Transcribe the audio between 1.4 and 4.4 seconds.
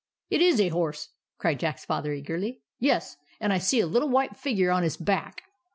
Jack's Father, eagerly. "Yes, and I see a little white